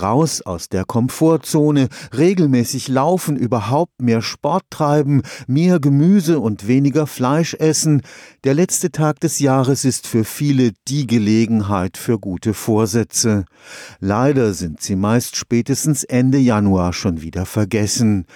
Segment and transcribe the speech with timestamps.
[0.00, 7.54] Raus aus der Komfortzone, regelmäßig laufen, überhaupt mehr Sport treiben, mehr Gemüse und weniger Fleisch
[7.54, 8.02] essen.
[8.42, 13.44] Der letzte Tag des Jahres ist für viele die Gelegenheit für gute Vorsätze.
[14.00, 18.26] Leider sind sie meist spätestens Ende Januar schon wieder vergessen.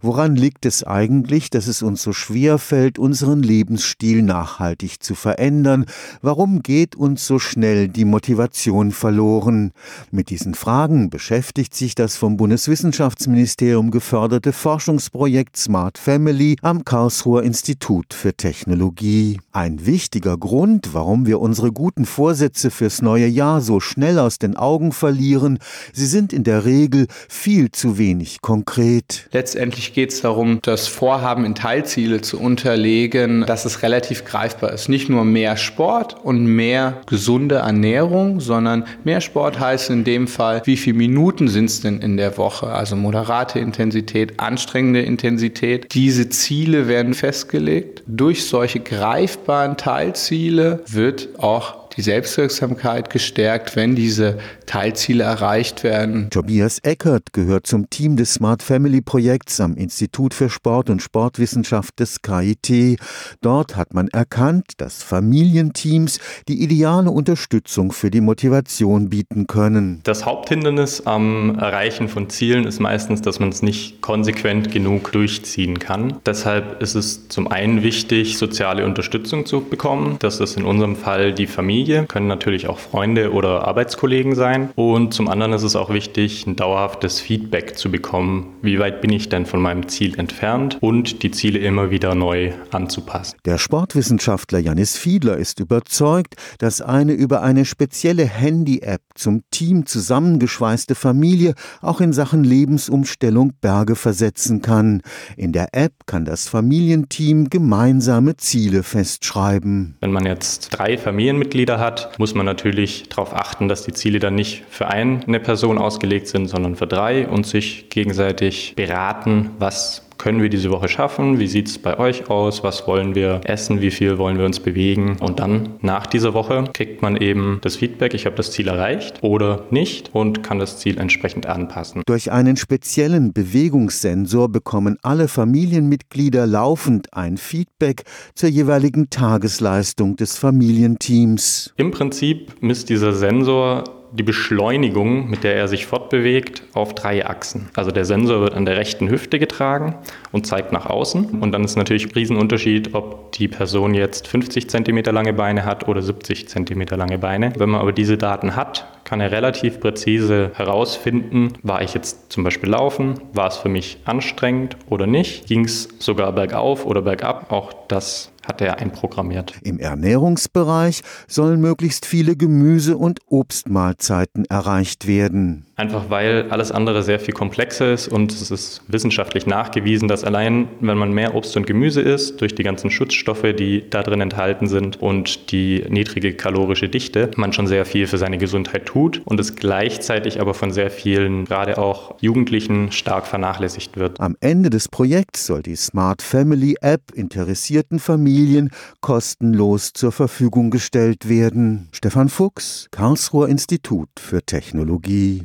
[0.00, 5.86] Woran liegt es eigentlich, dass es uns so schwer fällt, unseren Lebensstil nachhaltig zu verändern?
[6.22, 9.72] Warum geht uns so schnell die Motivation verloren?
[10.12, 18.14] Mit diesen Fragen beschäftigt sich das vom Bundeswissenschaftsministerium geförderte Forschungsprojekt Smart Family am Karlsruher Institut
[18.14, 19.40] für Technologie.
[19.52, 24.56] Ein wichtiger Grund, warum wir unsere guten Vorsätze fürs neue Jahr so schnell aus den
[24.56, 25.58] Augen verlieren,
[25.92, 29.28] sie sind in der Regel viel zu wenig konkret.
[29.32, 34.88] Letztendlich geht es darum, das Vorhaben in Teilziele zu unterlegen, dass es relativ greifbar ist.
[34.88, 40.62] Nicht nur mehr Sport und mehr gesunde Ernährung, sondern mehr Sport heißt in dem Fall,
[40.64, 42.66] wie viel Minuten sind es denn in der Woche?
[42.66, 45.94] Also moderate Intensität, anstrengende Intensität.
[45.94, 48.02] Diese Ziele werden festgelegt.
[48.06, 56.30] Durch solche greifbaren Teilziele wird auch die Selbstwirksamkeit gestärkt, wenn diese Teilziele erreicht werden.
[56.30, 61.98] Tobias Eckert gehört zum Team des Smart Family Projekts am Institut für Sport und Sportwissenschaft
[61.98, 63.00] des KIT.
[63.40, 69.98] Dort hat man erkannt, dass Familienteams die ideale Unterstützung für die Motivation bieten können.
[70.04, 75.80] Das Haupthindernis am Erreichen von Zielen ist meistens, dass man es nicht konsequent genug durchziehen
[75.80, 76.18] kann.
[76.24, 80.16] Deshalb ist es zum einen wichtig, soziale Unterstützung zu bekommen.
[80.20, 84.70] Das ist in unserem Fall die Familie Familie, können natürlich auch Freunde oder Arbeitskollegen sein.
[84.74, 88.56] Und zum anderen ist es auch wichtig, ein dauerhaftes Feedback zu bekommen.
[88.62, 92.52] Wie weit bin ich denn von meinem Ziel entfernt und die Ziele immer wieder neu
[92.70, 93.38] anzupassen.
[93.44, 100.94] Der Sportwissenschaftler Janis Fiedler ist überzeugt, dass eine über eine spezielle Handy-App zum Team zusammengeschweißte
[100.94, 105.02] Familie auch in Sachen Lebensumstellung Berge versetzen kann.
[105.36, 109.96] In der App kann das Familienteam gemeinsame Ziele festschreiben.
[110.00, 114.34] Wenn man jetzt drei Familienmitglieder hat, muss man natürlich darauf achten, dass die Ziele dann
[114.34, 120.42] nicht für eine Person ausgelegt sind, sondern für drei und sich gegenseitig beraten, was können
[120.42, 121.38] wir diese Woche schaffen?
[121.38, 122.62] Wie sieht es bei euch aus?
[122.64, 123.80] Was wollen wir essen?
[123.80, 125.16] Wie viel wollen wir uns bewegen?
[125.20, 129.22] Und dann nach dieser Woche kriegt man eben das Feedback, ich habe das Ziel erreicht
[129.22, 132.02] oder nicht und kann das Ziel entsprechend anpassen.
[132.06, 138.02] Durch einen speziellen Bewegungssensor bekommen alle Familienmitglieder laufend ein Feedback
[138.34, 141.72] zur jeweiligen Tagesleistung des Familienteams.
[141.76, 147.68] Im Prinzip misst dieser Sensor die Beschleunigung, mit der er sich fortbewegt, auf drei Achsen.
[147.74, 149.96] Also der Sensor wird an der rechten Hüfte getragen
[150.32, 151.40] und zeigt nach außen.
[151.40, 155.88] Und dann ist natürlich ein Riesenunterschied, ob die Person jetzt 50 cm lange Beine hat
[155.88, 157.52] oder 70 cm lange Beine.
[157.56, 162.44] Wenn man aber diese Daten hat, kann er relativ präzise herausfinden, war ich jetzt zum
[162.44, 167.50] Beispiel laufen, war es für mich anstrengend oder nicht, ging es sogar bergauf oder bergab.
[167.50, 169.54] Auch das hat er einprogrammiert.
[169.62, 175.66] Im Ernährungsbereich sollen möglichst viele Gemüse- und Obstmahlzeiten erreicht werden.
[175.76, 180.66] Einfach weil alles andere sehr viel komplexer ist und es ist wissenschaftlich nachgewiesen, dass allein,
[180.80, 184.66] wenn man mehr Obst und Gemüse isst, durch die ganzen Schutzstoffe, die da drin enthalten
[184.66, 189.38] sind und die niedrige kalorische Dichte, man schon sehr viel für seine Gesundheit tut und
[189.38, 194.18] es gleichzeitig aber von sehr vielen, gerade auch Jugendlichen, stark vernachlässigt wird.
[194.20, 198.00] Am Ende des Projekts soll die Smart Family App interessierten
[198.38, 198.70] Familien
[199.00, 201.88] kostenlos zur Verfügung gestellt werden.
[201.90, 205.42] Stefan Fuchs, Karlsruher Institut für Technologie.